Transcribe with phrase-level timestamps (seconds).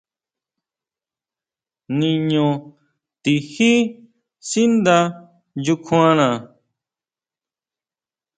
[1.99, 2.47] Niño
[3.23, 3.73] tijí
[4.49, 4.97] sínda
[5.61, 6.27] nyukjuana.